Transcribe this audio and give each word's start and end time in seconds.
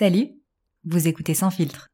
Salut, 0.00 0.30
vous 0.86 1.08
écoutez 1.08 1.34
Sans 1.34 1.50
Filtre. 1.50 1.88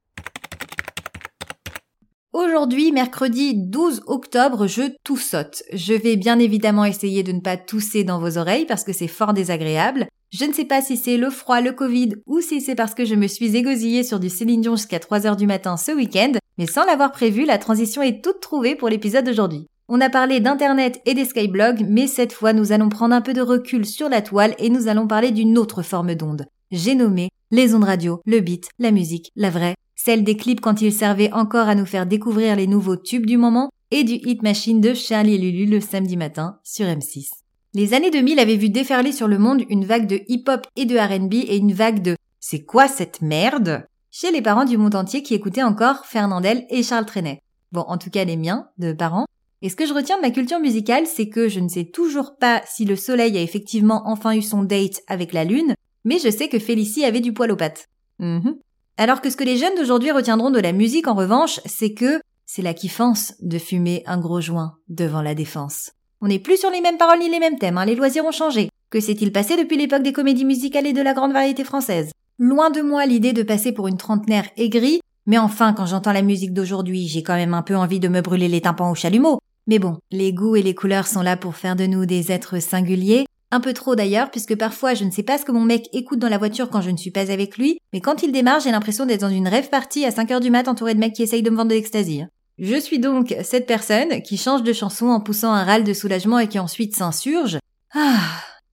Aujourd'hui, 2.32 2.92
mercredi 2.92 3.54
12 3.56 4.02
octobre, 4.06 4.68
je 4.68 4.82
toussote. 5.02 5.64
Je 5.72 5.92
vais 5.92 6.14
bien 6.14 6.38
évidemment 6.38 6.84
essayer 6.84 7.24
de 7.24 7.32
ne 7.32 7.40
pas 7.40 7.56
tousser 7.56 8.04
dans 8.04 8.20
vos 8.20 8.38
oreilles 8.38 8.64
parce 8.64 8.84
que 8.84 8.92
c'est 8.92 9.08
fort 9.08 9.32
désagréable. 9.32 10.06
Je 10.30 10.44
ne 10.44 10.52
sais 10.52 10.66
pas 10.66 10.82
si 10.82 10.96
c'est 10.96 11.16
le 11.16 11.30
froid, 11.30 11.60
le 11.60 11.72
Covid 11.72 12.10
ou 12.26 12.40
si 12.40 12.60
c'est 12.60 12.76
parce 12.76 12.94
que 12.94 13.04
je 13.04 13.16
me 13.16 13.26
suis 13.26 13.56
égosillée 13.56 14.04
sur 14.04 14.20
du 14.20 14.28
Céline 14.28 14.60
Dion 14.60 14.76
jusqu'à 14.76 15.00
3 15.00 15.26
heures 15.26 15.34
du 15.34 15.48
matin 15.48 15.76
ce 15.76 15.90
week-end, 15.90 16.34
mais 16.58 16.66
sans 16.66 16.84
l'avoir 16.84 17.10
prévu, 17.10 17.44
la 17.44 17.58
transition 17.58 18.02
est 18.02 18.22
toute 18.22 18.38
trouvée 18.38 18.76
pour 18.76 18.88
l'épisode 18.88 19.24
d'aujourd'hui. 19.24 19.66
On 19.88 20.00
a 20.00 20.10
parlé 20.10 20.38
d'internet 20.38 21.02
et 21.06 21.14
des 21.14 21.24
skyblogs, 21.24 21.84
mais 21.88 22.06
cette 22.06 22.32
fois 22.32 22.52
nous 22.52 22.70
allons 22.70 22.88
prendre 22.88 23.16
un 23.16 23.20
peu 23.20 23.32
de 23.32 23.42
recul 23.42 23.84
sur 23.84 24.08
la 24.08 24.22
toile 24.22 24.54
et 24.60 24.70
nous 24.70 24.86
allons 24.86 25.08
parler 25.08 25.32
d'une 25.32 25.58
autre 25.58 25.82
forme 25.82 26.14
d'onde. 26.14 26.46
J'ai 26.72 26.96
nommé 26.96 27.30
les 27.52 27.74
ondes 27.74 27.84
radio, 27.84 28.20
le 28.26 28.40
beat, 28.40 28.68
la 28.80 28.90
musique, 28.90 29.30
la 29.36 29.50
vraie, 29.50 29.76
celle 29.94 30.24
des 30.24 30.36
clips 30.36 30.60
quand 30.60 30.82
ils 30.82 30.92
servaient 30.92 31.32
encore 31.32 31.68
à 31.68 31.76
nous 31.76 31.86
faire 31.86 32.06
découvrir 32.06 32.56
les 32.56 32.66
nouveaux 32.66 32.96
tubes 32.96 33.26
du 33.26 33.36
moment, 33.36 33.70
et 33.92 34.02
du 34.02 34.14
hit 34.14 34.42
machine 34.42 34.80
de 34.80 34.92
Charlie 34.92 35.34
et 35.34 35.38
Lulu 35.38 35.66
le 35.66 35.80
samedi 35.80 36.16
matin 36.16 36.58
sur 36.64 36.86
M6. 36.86 37.28
Les 37.72 37.94
années 37.94 38.10
2000 38.10 38.40
avaient 38.40 38.56
vu 38.56 38.68
déferler 38.68 39.12
sur 39.12 39.28
le 39.28 39.38
monde 39.38 39.62
une 39.68 39.84
vague 39.84 40.08
de 40.08 40.22
hip-hop 40.26 40.66
et 40.74 40.86
de 40.86 40.98
R&B 40.98 41.34
et 41.34 41.56
une 41.56 41.72
vague 41.72 42.02
de 42.02 42.16
c'est 42.40 42.64
quoi 42.64 42.88
cette 42.88 43.22
merde? 43.22 43.86
chez 44.10 44.32
les 44.32 44.40
parents 44.40 44.64
du 44.64 44.78
monde 44.78 44.94
entier 44.94 45.22
qui 45.22 45.34
écoutaient 45.34 45.62
encore 45.62 46.06
Fernandel 46.06 46.64
et 46.70 46.82
Charles 46.82 47.04
Trenet. 47.04 47.42
Bon, 47.70 47.82
en 47.82 47.98
tout 47.98 48.08
cas 48.08 48.24
les 48.24 48.38
miens, 48.38 48.70
de 48.78 48.94
parents. 48.94 49.26
Et 49.60 49.68
ce 49.68 49.76
que 49.76 49.84
je 49.84 49.92
retiens 49.92 50.16
de 50.16 50.22
ma 50.22 50.30
culture 50.30 50.58
musicale, 50.58 51.06
c'est 51.06 51.28
que 51.28 51.48
je 51.48 51.60
ne 51.60 51.68
sais 51.68 51.84
toujours 51.84 52.36
pas 52.38 52.62
si 52.66 52.86
le 52.86 52.96
soleil 52.96 53.36
a 53.36 53.42
effectivement 53.42 54.02
enfin 54.06 54.34
eu 54.34 54.40
son 54.40 54.62
date 54.62 55.02
avec 55.06 55.34
la 55.34 55.44
lune, 55.44 55.74
mais 56.06 56.18
je 56.18 56.30
sais 56.30 56.48
que 56.48 56.58
Félicie 56.58 57.04
avait 57.04 57.20
du 57.20 57.34
poil 57.34 57.50
aux 57.50 57.56
pattes. 57.56 57.88
Mhm. 58.20 58.56
Alors 58.96 59.20
que 59.20 59.28
ce 59.28 59.36
que 59.36 59.44
les 59.44 59.58
jeunes 59.58 59.74
d'aujourd'hui 59.76 60.12
retiendront 60.12 60.50
de 60.50 60.60
la 60.60 60.72
musique 60.72 61.08
en 61.08 61.14
revanche, 61.14 61.60
c'est 61.66 61.92
que 61.92 62.20
c'est 62.46 62.62
la 62.62 62.72
kiffance 62.72 63.34
de 63.42 63.58
fumer 63.58 64.04
un 64.06 64.16
gros 64.18 64.40
joint 64.40 64.76
devant 64.88 65.20
la 65.20 65.34
défense. 65.34 65.90
On 66.22 66.28
n'est 66.28 66.38
plus 66.38 66.58
sur 66.58 66.70
les 66.70 66.80
mêmes 66.80 66.96
paroles 66.96 67.18
ni 67.18 67.28
les 67.28 67.40
mêmes 67.40 67.58
thèmes, 67.58 67.76
hein, 67.76 67.84
les 67.84 67.96
loisirs 67.96 68.24
ont 68.24 68.30
changé. 68.30 68.70
Que 68.88 69.00
s'est-il 69.00 69.32
passé 69.32 69.56
depuis 69.56 69.76
l'époque 69.76 70.04
des 70.04 70.12
comédies 70.12 70.44
musicales 70.44 70.86
et 70.86 70.92
de 70.92 71.02
la 71.02 71.12
grande 71.12 71.32
variété 71.32 71.64
française? 71.64 72.12
Loin 72.38 72.70
de 72.70 72.82
moi 72.82 73.04
l'idée 73.04 73.32
de 73.32 73.42
passer 73.42 73.72
pour 73.72 73.88
une 73.88 73.96
trentenaire 73.96 74.48
aigrie, 74.56 75.00
mais 75.26 75.38
enfin 75.38 75.72
quand 75.72 75.86
j'entends 75.86 76.12
la 76.12 76.22
musique 76.22 76.54
d'aujourd'hui, 76.54 77.08
j'ai 77.08 77.24
quand 77.24 77.34
même 77.34 77.52
un 77.52 77.62
peu 77.62 77.76
envie 77.76 78.00
de 78.00 78.08
me 78.08 78.20
brûler 78.20 78.48
les 78.48 78.60
tympans 78.60 78.92
au 78.92 78.94
chalumeau. 78.94 79.40
Mais 79.66 79.80
bon, 79.80 79.98
les 80.12 80.32
goûts 80.32 80.54
et 80.54 80.62
les 80.62 80.76
couleurs 80.76 81.08
sont 81.08 81.22
là 81.22 81.36
pour 81.36 81.56
faire 81.56 81.74
de 81.74 81.86
nous 81.86 82.06
des 82.06 82.30
êtres 82.30 82.60
singuliers, 82.60 83.26
un 83.50 83.60
peu 83.60 83.72
trop 83.72 83.94
d'ailleurs, 83.94 84.30
puisque 84.30 84.56
parfois 84.56 84.94
je 84.94 85.04
ne 85.04 85.10
sais 85.10 85.22
pas 85.22 85.38
ce 85.38 85.44
que 85.44 85.52
mon 85.52 85.64
mec 85.64 85.88
écoute 85.92 86.18
dans 86.18 86.28
la 86.28 86.38
voiture 86.38 86.70
quand 86.70 86.80
je 86.80 86.90
ne 86.90 86.96
suis 86.96 87.10
pas 87.10 87.30
avec 87.30 87.56
lui, 87.58 87.78
mais 87.92 88.00
quand 88.00 88.22
il 88.22 88.32
démarre, 88.32 88.60
j'ai 88.60 88.70
l'impression 88.70 89.06
d'être 89.06 89.20
dans 89.20 89.28
une 89.28 89.48
rêve 89.48 89.68
partie 89.68 90.04
à 90.04 90.10
5 90.10 90.30
heures 90.30 90.40
du 90.40 90.50
mat 90.50 90.68
entouré 90.68 90.94
de 90.94 91.00
mecs 91.00 91.14
qui 91.14 91.22
essayent 91.22 91.42
de 91.42 91.50
me 91.50 91.56
vendre 91.56 91.70
de 91.70 91.74
l'extasie. 91.74 92.24
Je 92.58 92.80
suis 92.80 92.98
donc 92.98 93.34
cette 93.42 93.66
personne 93.66 94.22
qui 94.22 94.38
change 94.38 94.62
de 94.62 94.72
chanson 94.72 95.06
en 95.06 95.20
poussant 95.20 95.52
un 95.52 95.64
râle 95.64 95.84
de 95.84 95.92
soulagement 95.92 96.38
et 96.38 96.48
qui 96.48 96.58
ensuite 96.58 96.96
s'insurge. 96.96 97.58
Ah, 97.94 98.18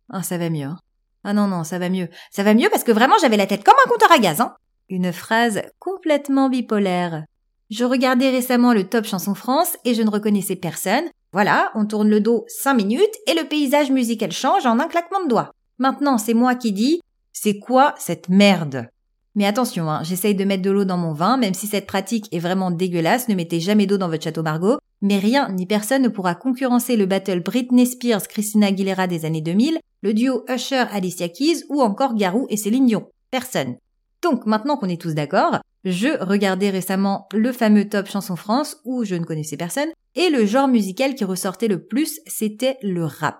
ah 0.09 0.23
ça 0.23 0.37
va 0.37 0.49
mieux. 0.49 0.67
Hein. 0.67 0.77
Ah 1.25 1.33
non, 1.33 1.47
non, 1.47 1.63
ça 1.63 1.79
va 1.79 1.89
mieux. 1.89 2.09
Ça 2.31 2.43
va 2.43 2.53
mieux 2.53 2.69
parce 2.69 2.83
que 2.83 2.91
vraiment 2.91 3.15
j'avais 3.21 3.37
la 3.37 3.47
tête 3.47 3.63
comme 3.63 3.75
un 3.85 3.89
compteur 3.89 4.11
à 4.11 4.19
gaz, 4.19 4.41
hein. 4.41 4.53
Une 4.89 5.13
phrase 5.13 5.61
complètement 5.79 6.49
bipolaire. 6.49 7.23
Je 7.69 7.85
regardais 7.85 8.29
récemment 8.29 8.73
le 8.73 8.83
Top 8.83 9.05
Chanson 9.05 9.33
France 9.33 9.77
et 9.85 9.93
je 9.93 10.01
ne 10.01 10.09
reconnaissais 10.09 10.55
personne, 10.55 11.05
voilà, 11.33 11.71
on 11.73 11.85
tourne 11.85 12.09
le 12.09 12.19
dos 12.19 12.45
5 12.47 12.75
minutes 12.75 13.15
et 13.27 13.33
le 13.33 13.47
paysage 13.47 13.89
musical 13.89 14.31
change 14.31 14.67
en 14.67 14.79
un 14.79 14.87
claquement 14.87 15.23
de 15.23 15.29
doigts. 15.29 15.51
Maintenant, 15.79 16.19
c'est 16.19 16.35
moi 16.35 16.53
qui 16.53 16.71
dis 16.71 17.01
c'est 17.33 17.57
quoi 17.57 17.95
cette 17.97 18.29
merde? 18.29 18.87
Mais 19.35 19.47
attention, 19.47 19.89
hein, 19.89 20.03
j'essaye 20.03 20.35
de 20.35 20.43
mettre 20.43 20.61
de 20.61 20.69
l'eau 20.69 20.85
dans 20.85 20.97
mon 20.97 21.11
vin, 21.11 21.37
même 21.37 21.55
si 21.55 21.65
cette 21.65 21.87
pratique 21.87 22.27
est 22.31 22.39
vraiment 22.39 22.69
dégueulasse, 22.69 23.27
ne 23.29 23.33
mettez 23.33 23.59
jamais 23.59 23.87
d'eau 23.87 23.97
dans 23.97 24.09
votre 24.09 24.23
château 24.23 24.43
Margot, 24.43 24.77
mais 25.01 25.17
rien 25.17 25.49
ni 25.49 25.65
personne 25.65 26.03
ne 26.03 26.07
pourra 26.07 26.35
concurrencer 26.35 26.95
le 26.95 27.07
battle 27.07 27.41
Britney 27.41 27.87
Spears 27.87 28.27
Christina 28.27 28.67
Aguilera 28.67 29.07
des 29.07 29.25
années 29.25 29.41
2000, 29.41 29.79
le 30.03 30.13
duo 30.13 30.45
Usher 30.47 30.85
Alicia 30.91 31.29
Keys 31.29 31.63
ou 31.69 31.81
encore 31.81 32.13
Garou 32.13 32.45
et 32.49 32.57
Céline 32.57 32.85
Dion. 32.85 33.09
Personne. 33.31 33.77
Donc 34.21 34.45
maintenant 34.45 34.77
qu'on 34.77 34.87
est 34.87 35.01
tous 35.01 35.15
d'accord, 35.15 35.59
je 35.83 36.23
regardais 36.23 36.69
récemment 36.69 37.27
le 37.33 37.51
fameux 37.51 37.89
Top 37.89 38.07
Chanson 38.07 38.35
France 38.35 38.77
où 38.85 39.03
je 39.03 39.15
ne 39.15 39.25
connaissais 39.25 39.57
personne 39.57 39.89
et 40.15 40.29
le 40.29 40.45
genre 40.45 40.67
musical 40.67 41.15
qui 41.15 41.23
ressortait 41.23 41.67
le 41.67 41.85
plus 41.85 42.19
c'était 42.25 42.77
le 42.81 43.05
rap. 43.05 43.39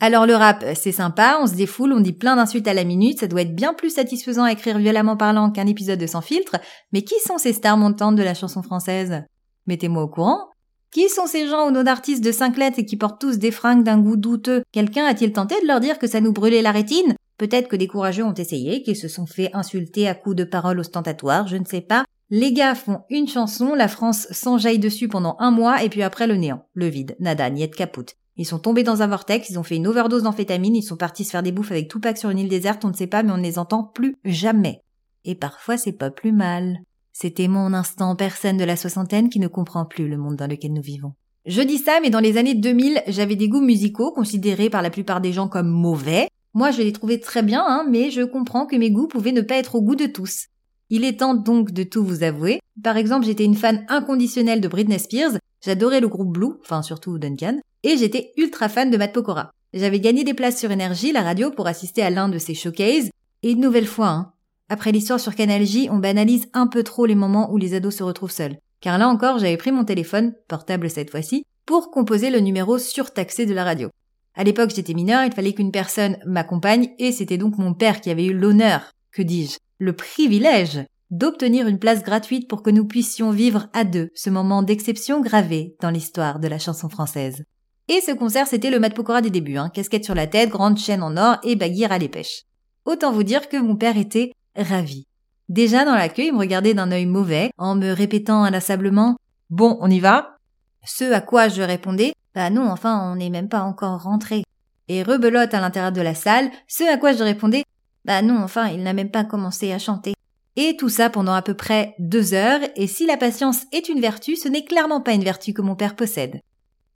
Alors 0.00 0.26
le 0.26 0.34
rap, 0.34 0.64
c'est 0.74 0.90
sympa, 0.90 1.38
on 1.40 1.46
se 1.46 1.54
défoule, 1.54 1.92
on 1.92 2.00
dit 2.00 2.12
plein 2.12 2.34
d'insultes 2.34 2.66
à 2.66 2.74
la 2.74 2.82
minute, 2.82 3.20
ça 3.20 3.28
doit 3.28 3.42
être 3.42 3.54
bien 3.54 3.72
plus 3.72 3.90
satisfaisant 3.90 4.42
à 4.42 4.50
écrire 4.50 4.78
violemment 4.78 5.16
parlant 5.16 5.52
qu'un 5.52 5.68
épisode 5.68 6.00
de 6.00 6.08
Sans 6.08 6.22
filtre, 6.22 6.56
mais 6.92 7.02
qui 7.02 7.14
sont 7.24 7.38
ces 7.38 7.52
stars 7.52 7.76
montantes 7.76 8.16
de 8.16 8.22
la 8.24 8.34
chanson 8.34 8.62
française? 8.62 9.22
Mettez-moi 9.68 10.02
au 10.02 10.08
courant. 10.08 10.48
Qui 10.90 11.08
sont 11.08 11.26
ces 11.26 11.46
gens 11.46 11.68
au 11.68 11.70
nom 11.70 11.84
d'artistes 11.84 12.24
de 12.24 12.32
cinq 12.32 12.56
lettres 12.56 12.80
et 12.80 12.84
qui 12.84 12.96
portent 12.96 13.20
tous 13.20 13.38
des 13.38 13.52
fringues 13.52 13.84
d'un 13.84 13.98
goût 13.98 14.16
douteux? 14.16 14.64
Quelqu'un 14.72 15.06
a-t-il 15.06 15.32
tenté 15.32 15.54
de 15.62 15.68
leur 15.68 15.78
dire 15.78 16.00
que 16.00 16.08
ça 16.08 16.20
nous 16.20 16.32
brûlait 16.32 16.62
la 16.62 16.72
rétine? 16.72 17.14
Peut-être 17.38 17.68
que 17.68 17.76
des 17.76 17.86
courageux 17.86 18.24
ont 18.24 18.34
essayé, 18.34 18.82
qu'ils 18.82 18.96
se 18.96 19.08
sont 19.08 19.26
fait 19.26 19.50
insulter 19.52 20.08
à 20.08 20.14
coups 20.14 20.36
de 20.36 20.44
paroles 20.44 20.80
ostentatoires, 20.80 21.48
je 21.48 21.56
ne 21.56 21.64
sais 21.64 21.80
pas. 21.80 22.04
Les 22.30 22.52
gars 22.52 22.74
font 22.74 23.00
une 23.10 23.28
chanson, 23.28 23.74
la 23.74 23.88
France 23.88 24.26
s'enjaille 24.30 24.78
dessus 24.78 25.08
pendant 25.08 25.36
un 25.38 25.50
mois 25.50 25.82
et 25.82 25.88
puis 25.88 26.02
après 26.02 26.26
le 26.26 26.36
néant, 26.36 26.66
le 26.72 26.86
vide, 26.86 27.16
nada, 27.20 27.50
niet 27.50 27.74
caput. 27.74 28.06
Ils 28.36 28.46
sont 28.46 28.58
tombés 28.58 28.84
dans 28.84 29.02
un 29.02 29.06
vortex, 29.06 29.50
ils 29.50 29.58
ont 29.58 29.62
fait 29.62 29.76
une 29.76 29.86
overdose 29.86 30.22
d'amphétamine, 30.22 30.76
ils 30.76 30.82
sont 30.82 30.96
partis 30.96 31.24
se 31.24 31.30
faire 31.30 31.42
des 31.42 31.52
bouffes 31.52 31.72
avec 31.72 31.88
Tupac 31.88 32.16
sur 32.16 32.30
une 32.30 32.38
île 32.38 32.48
déserte, 32.48 32.84
on 32.84 32.88
ne 32.88 32.94
sait 32.94 33.06
pas, 33.06 33.22
mais 33.22 33.32
on 33.32 33.36
ne 33.36 33.42
les 33.42 33.58
entend 33.58 33.84
plus 33.84 34.16
jamais. 34.24 34.80
Et 35.24 35.34
parfois 35.34 35.76
c'est 35.76 35.92
pas 35.92 36.10
plus 36.10 36.32
mal. 36.32 36.78
C'était 37.12 37.48
mon 37.48 37.74
instant 37.74 38.16
personne 38.16 38.56
de 38.56 38.64
la 38.64 38.76
soixantaine 38.76 39.28
qui 39.28 39.38
ne 39.38 39.48
comprend 39.48 39.84
plus 39.84 40.08
le 40.08 40.16
monde 40.16 40.36
dans 40.36 40.46
lequel 40.46 40.72
nous 40.72 40.80
vivons. 40.80 41.12
Je 41.44 41.60
dis 41.60 41.78
ça, 41.78 41.98
mais 42.00 42.10
dans 42.10 42.20
les 42.20 42.38
années 42.38 42.54
2000, 42.54 43.02
j'avais 43.08 43.36
des 43.36 43.48
goûts 43.48 43.60
musicaux 43.60 44.12
considérés 44.12 44.70
par 44.70 44.80
la 44.80 44.90
plupart 44.90 45.20
des 45.20 45.32
gens 45.32 45.48
comme 45.48 45.68
mauvais, 45.68 46.28
moi, 46.54 46.70
je 46.70 46.82
l'ai 46.82 46.92
trouvé 46.92 47.20
très 47.20 47.42
bien, 47.42 47.64
hein, 47.66 47.86
mais 47.88 48.10
je 48.10 48.22
comprends 48.22 48.66
que 48.66 48.76
mes 48.76 48.90
goûts 48.90 49.08
pouvaient 49.08 49.32
ne 49.32 49.40
pas 49.40 49.56
être 49.56 49.74
au 49.74 49.82
goût 49.82 49.96
de 49.96 50.06
tous. 50.06 50.48
Il 50.90 51.04
est 51.04 51.20
temps 51.20 51.34
donc 51.34 51.72
de 51.72 51.82
tout 51.82 52.04
vous 52.04 52.22
avouer. 52.22 52.60
Par 52.82 52.96
exemple, 52.96 53.24
j'étais 53.24 53.44
une 53.44 53.54
fan 53.54 53.86
inconditionnelle 53.88 54.60
de 54.60 54.68
Britney 54.68 54.98
Spears, 54.98 55.38
j'adorais 55.64 56.00
le 56.00 56.08
groupe 56.08 56.32
Blue, 56.32 56.54
enfin 56.62 56.82
surtout 56.82 57.18
Duncan, 57.18 57.58
et 57.82 57.96
j'étais 57.96 58.32
ultra 58.36 58.68
fan 58.68 58.90
de 58.90 58.96
Matt 58.98 59.14
Pokora. 59.14 59.50
J'avais 59.72 60.00
gagné 60.00 60.24
des 60.24 60.34
places 60.34 60.58
sur 60.58 60.70
Énergie, 60.70 61.12
la 61.12 61.22
radio, 61.22 61.50
pour 61.50 61.66
assister 61.66 62.02
à 62.02 62.10
l'un 62.10 62.28
de 62.28 62.38
ses 62.38 62.54
showcases, 62.54 63.08
et 63.42 63.52
une 63.52 63.60
nouvelle 63.60 63.86
fois, 63.86 64.08
hein, 64.08 64.32
après 64.68 64.92
l'histoire 64.92 65.20
sur 65.20 65.34
Canal 65.34 65.66
J, 65.66 65.88
on 65.90 65.98
banalise 65.98 66.48
un 66.54 66.66
peu 66.66 66.82
trop 66.82 67.04
les 67.04 67.14
moments 67.14 67.52
où 67.52 67.58
les 67.58 67.74
ados 67.74 67.96
se 67.96 68.02
retrouvent 68.02 68.30
seuls. 68.30 68.56
Car 68.80 68.96
là 68.96 69.08
encore, 69.08 69.38
j'avais 69.38 69.58
pris 69.58 69.70
mon 69.70 69.84
téléphone, 69.84 70.34
portable 70.48 70.88
cette 70.88 71.10
fois-ci, 71.10 71.44
pour 71.66 71.90
composer 71.90 72.30
le 72.30 72.40
numéro 72.40 72.78
surtaxé 72.78 73.44
de 73.44 73.54
la 73.54 73.64
radio. 73.64 73.90
À 74.34 74.44
l'époque, 74.44 74.72
j'étais 74.74 74.94
mineur, 74.94 75.24
il 75.24 75.32
fallait 75.32 75.52
qu'une 75.52 75.72
personne 75.72 76.16
m'accompagne, 76.24 76.90
et 76.98 77.12
c'était 77.12 77.38
donc 77.38 77.58
mon 77.58 77.74
père 77.74 78.00
qui 78.00 78.10
avait 78.10 78.26
eu 78.26 78.32
l'honneur, 78.32 78.92
que 79.12 79.22
dis-je, 79.22 79.58
le 79.78 79.92
privilège 79.92 80.84
d'obtenir 81.10 81.66
une 81.66 81.78
place 81.78 82.02
gratuite 82.02 82.48
pour 82.48 82.62
que 82.62 82.70
nous 82.70 82.86
puissions 82.86 83.30
vivre 83.30 83.68
à 83.74 83.84
deux 83.84 84.08
ce 84.14 84.30
moment 84.30 84.62
d'exception 84.62 85.20
gravé 85.20 85.76
dans 85.80 85.90
l'histoire 85.90 86.40
de 86.40 86.48
la 86.48 86.58
chanson 86.58 86.88
française. 86.88 87.44
Et 87.88 88.00
ce 88.00 88.12
concert, 88.12 88.46
c'était 88.46 88.70
le 88.70 88.80
Mat 88.80 88.94
Pokora 88.94 89.20
des 89.20 89.28
débuts, 89.28 89.58
hein, 89.58 89.68
casquette 89.68 90.06
sur 90.06 90.14
la 90.14 90.26
tête, 90.26 90.48
grande 90.48 90.78
chaîne 90.78 91.02
en 91.02 91.16
or 91.18 91.36
et 91.42 91.56
baguire 91.56 91.92
à 91.92 91.98
l'épêche. 91.98 92.44
Autant 92.86 93.12
vous 93.12 93.24
dire 93.24 93.50
que 93.50 93.58
mon 93.58 93.76
père 93.76 93.98
était 93.98 94.32
ravi. 94.56 95.04
Déjà 95.50 95.84
dans 95.84 95.94
l'accueil, 95.94 96.28
il 96.28 96.32
me 96.32 96.38
regardait 96.38 96.72
d'un 96.72 96.90
œil 96.90 97.04
mauvais, 97.04 97.50
en 97.58 97.74
me 97.74 97.92
répétant 97.92 98.44
inlassablement 98.44 99.16
Bon, 99.50 99.76
on 99.80 99.90
y 99.90 100.00
va? 100.00 100.38
Ce 100.84 101.12
à 101.12 101.20
quoi 101.20 101.48
je 101.48 101.60
répondais 101.60 102.14
bah 102.34 102.50
non, 102.50 102.70
enfin, 102.70 103.10
on 103.10 103.16
n'est 103.16 103.30
même 103.30 103.48
pas 103.48 103.62
encore 103.62 104.02
rentré. 104.02 104.44
Et 104.88 105.02
rebelote 105.02 105.54
à 105.54 105.60
l'intérieur 105.60 105.92
de 105.92 106.00
la 106.00 106.14
salle, 106.14 106.50
ce 106.66 106.84
à 106.84 106.96
quoi 106.96 107.12
je 107.12 107.22
répondais 107.22 107.64
Bah 108.04 108.22
non, 108.22 108.38
enfin, 108.42 108.68
il 108.68 108.82
n'a 108.82 108.92
même 108.92 109.10
pas 109.10 109.24
commencé 109.24 109.72
à 109.72 109.78
chanter. 109.78 110.14
Et 110.56 110.76
tout 110.76 110.88
ça 110.88 111.08
pendant 111.08 111.32
à 111.32 111.42
peu 111.42 111.54
près 111.54 111.94
deux 111.98 112.34
heures, 112.34 112.60
et 112.76 112.86
si 112.86 113.06
la 113.06 113.16
patience 113.16 113.64
est 113.72 113.88
une 113.88 114.00
vertu, 114.00 114.36
ce 114.36 114.48
n'est 114.48 114.64
clairement 114.64 115.00
pas 115.00 115.14
une 115.14 115.24
vertu 115.24 115.52
que 115.52 115.62
mon 115.62 115.76
père 115.76 115.96
possède. 115.96 116.40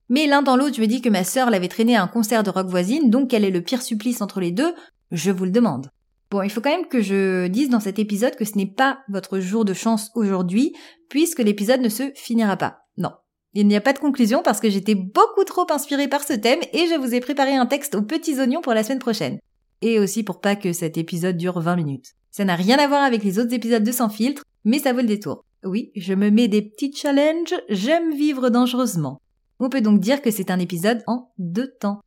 Mais 0.09 0.27
l'un 0.27 0.41
dans 0.41 0.55
l'autre, 0.55 0.75
je 0.75 0.81
me 0.81 0.87
dis 0.87 1.01
que 1.01 1.09
ma 1.09 1.23
sœur 1.23 1.49
l'avait 1.49 1.67
traîné 1.67 1.95
à 1.95 2.03
un 2.03 2.07
concert 2.07 2.43
de 2.43 2.49
rock 2.49 2.67
voisine, 2.67 3.09
donc 3.09 3.29
quel 3.29 3.43
est 3.43 3.51
le 3.51 3.61
pire 3.61 3.81
supplice 3.81 4.21
entre 4.21 4.39
les 4.39 4.51
deux 4.51 4.73
Je 5.11 5.31
vous 5.31 5.45
le 5.45 5.51
demande. 5.51 5.89
Bon, 6.29 6.41
il 6.41 6.49
faut 6.49 6.61
quand 6.61 6.75
même 6.75 6.87
que 6.87 7.01
je 7.01 7.47
dise 7.47 7.69
dans 7.69 7.79
cet 7.79 7.99
épisode 7.99 8.35
que 8.35 8.45
ce 8.45 8.57
n'est 8.57 8.71
pas 8.71 8.99
votre 9.09 9.39
jour 9.39 9.65
de 9.65 9.73
chance 9.73 10.11
aujourd'hui, 10.13 10.73
puisque 11.09 11.39
l'épisode 11.39 11.81
ne 11.81 11.89
se 11.89 12.11
finira 12.15 12.57
pas. 12.57 12.79
Non. 12.97 13.11
Il 13.59 13.65
n'y 13.65 13.75
a 13.75 13.81
pas 13.81 13.93
de 13.93 13.97
conclusion 13.97 14.43
parce 14.43 14.59
que 14.59 14.69
j'étais 14.69 14.93
beaucoup 14.93 15.43
trop 15.43 15.65
inspirée 15.71 16.07
par 16.07 16.23
ce 16.23 16.33
thème 16.33 16.59
et 16.73 16.85
je 16.89 16.95
vous 16.95 17.15
ai 17.15 17.19
préparé 17.19 17.55
un 17.55 17.65
texte 17.65 17.95
aux 17.95 18.03
petits 18.03 18.39
oignons 18.39 18.61
pour 18.61 18.75
la 18.75 18.83
semaine 18.83 18.99
prochaine. 18.99 19.39
Et 19.81 19.97
aussi 19.97 20.21
pour 20.21 20.41
pas 20.41 20.55
que 20.55 20.73
cet 20.73 20.95
épisode 20.95 21.37
dure 21.37 21.59
20 21.59 21.75
minutes. 21.75 22.11
Ça 22.29 22.45
n'a 22.45 22.55
rien 22.55 22.77
à 22.77 22.87
voir 22.87 23.01
avec 23.01 23.23
les 23.23 23.39
autres 23.39 23.55
épisodes 23.55 23.83
de 23.83 23.91
Sans 23.91 24.09
filtre, 24.09 24.43
mais 24.63 24.77
ça 24.77 24.93
vaut 24.93 25.01
le 25.01 25.07
détour. 25.07 25.43
Oui, 25.63 25.91
je 25.95 26.13
me 26.13 26.29
mets 26.29 26.47
des 26.47 26.61
petits 26.61 26.93
challenges, 26.93 27.55
j'aime 27.67 28.13
vivre 28.13 28.51
dangereusement. 28.51 29.21
On 29.59 29.69
peut 29.69 29.81
donc 29.81 30.01
dire 30.01 30.21
que 30.21 30.29
c'est 30.29 30.51
un 30.51 30.59
épisode 30.59 31.01
en 31.07 31.31
deux 31.39 31.73
temps. 31.79 32.01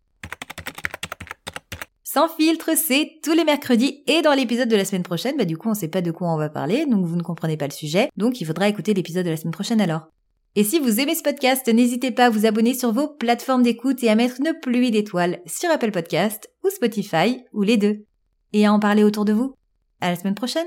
Sans 2.05 2.29
filtre, 2.29 2.76
c'est 2.76 3.19
tous 3.25 3.32
les 3.32 3.43
mercredis 3.43 4.05
et 4.06 4.23
dans 4.23 4.35
l'épisode 4.35 4.69
de 4.69 4.76
la 4.76 4.85
semaine 4.85 5.03
prochaine, 5.03 5.37
bah 5.37 5.46
du 5.46 5.56
coup 5.56 5.69
on 5.69 5.75
sait 5.75 5.88
pas 5.88 6.00
de 6.00 6.12
quoi 6.12 6.32
on 6.32 6.38
va 6.38 6.49
parler, 6.49 6.87
donc 6.87 7.05
vous 7.06 7.17
ne 7.17 7.23
comprenez 7.23 7.56
pas 7.56 7.67
le 7.67 7.73
sujet, 7.73 8.08
donc 8.17 8.41
il 8.41 8.44
faudra 8.44 8.69
écouter 8.69 8.94
l'épisode 8.94 9.25
de 9.25 9.31
la 9.31 9.37
semaine 9.37 9.50
prochaine 9.50 9.81
alors. 9.81 10.06
Et 10.56 10.64
si 10.64 10.81
vous 10.81 10.99
aimez 10.99 11.14
ce 11.14 11.23
podcast, 11.23 11.69
n'hésitez 11.69 12.11
pas 12.11 12.26
à 12.26 12.31
vous 12.31 12.44
abonner 12.44 12.75
sur 12.75 12.93
vos 12.93 13.08
plateformes 13.08 13.62
d'écoute 13.62 14.02
et 14.02 14.11
à 14.11 14.17
mettre 14.17 14.41
une 14.41 14.52
pluie 14.61 14.91
d'étoiles 14.91 15.41
sur 15.47 15.70
Apple 15.70 15.93
Podcast 15.93 16.50
ou 16.64 16.70
Spotify 16.70 17.43
ou 17.52 17.62
les 17.62 17.76
deux. 17.76 18.05
Et 18.52 18.67
à 18.67 18.73
en 18.73 18.81
parler 18.81 19.05
autour 19.05 19.25
de 19.25 19.32
vous. 19.32 19.55
À 20.00 20.11
la 20.11 20.17
semaine 20.17 20.35
prochaine! 20.35 20.67